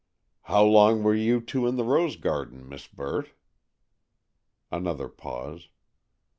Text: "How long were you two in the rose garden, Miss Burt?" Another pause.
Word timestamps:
"How 0.45 0.63
long 0.63 1.03
were 1.03 1.13
you 1.13 1.39
two 1.41 1.67
in 1.67 1.75
the 1.75 1.83
rose 1.83 2.15
garden, 2.15 2.67
Miss 2.67 2.87
Burt?" 2.87 3.33
Another 4.71 5.07
pause. 5.07 5.67